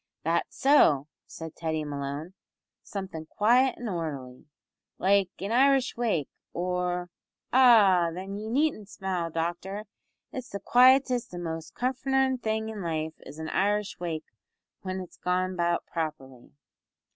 "That's 0.23 0.57
so," 0.57 1.05
said 1.27 1.55
Teddy 1.55 1.83
Malone, 1.85 2.33
"somethin' 2.81 3.27
quiet 3.27 3.77
an' 3.77 3.87
orderly, 3.87 4.47
like 4.97 5.29
an 5.39 5.51
Irish 5.51 5.95
wake, 5.95 6.27
or. 6.53 7.11
Ah! 7.53 8.09
then 8.11 8.35
ye 8.35 8.49
needn't 8.49 8.89
smile, 8.89 9.29
doctor. 9.29 9.85
It's 10.31 10.49
the 10.49 10.59
quietest 10.59 11.35
an' 11.35 11.43
most 11.43 11.75
comfortin' 11.75 12.39
thing 12.39 12.69
in 12.69 12.81
life 12.81 13.13
is 13.19 13.37
an 13.37 13.49
Irish 13.49 13.99
wake 13.99 14.25
whin 14.81 15.01
it's 15.01 15.17
gone 15.17 15.53
about 15.53 15.85
properly." 15.85 16.49